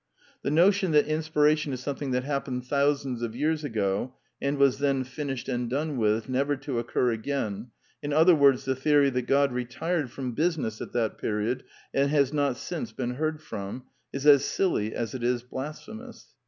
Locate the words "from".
10.09-10.31, 13.43-13.83